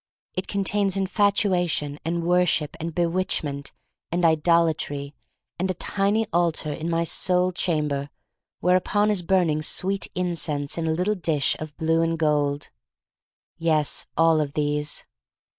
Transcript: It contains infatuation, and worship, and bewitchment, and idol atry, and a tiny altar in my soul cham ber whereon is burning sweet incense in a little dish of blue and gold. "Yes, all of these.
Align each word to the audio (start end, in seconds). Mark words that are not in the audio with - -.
It 0.33 0.47
contains 0.47 0.97
infatuation, 0.97 1.99
and 2.03 2.23
worship, 2.23 2.75
and 2.79 2.95
bewitchment, 2.95 3.71
and 4.11 4.25
idol 4.25 4.65
atry, 4.67 5.13
and 5.59 5.69
a 5.69 5.75
tiny 5.75 6.25
altar 6.33 6.73
in 6.73 6.89
my 6.89 7.03
soul 7.03 7.51
cham 7.51 7.87
ber 7.89 8.09
whereon 8.63 9.11
is 9.11 9.21
burning 9.21 9.61
sweet 9.61 10.07
incense 10.15 10.75
in 10.79 10.87
a 10.87 10.91
little 10.91 11.13
dish 11.13 11.55
of 11.59 11.77
blue 11.77 12.01
and 12.01 12.17
gold. 12.17 12.69
"Yes, 13.59 14.07
all 14.17 14.41
of 14.41 14.53
these. 14.53 15.05